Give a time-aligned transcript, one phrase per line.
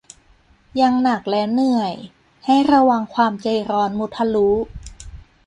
[0.81, 1.93] ยังหนักและเหนื่อย
[2.45, 4.49] ให้ระวังความใจร้อนมุทะลุ